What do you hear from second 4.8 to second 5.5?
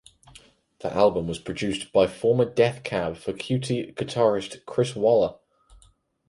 Walla.